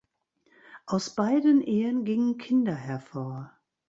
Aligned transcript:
Aus 0.87 1.13
beiden 1.13 1.61
Ehen 1.61 2.05
gingen 2.05 2.39
Kinder 2.39 2.73
hervor. 2.73 3.51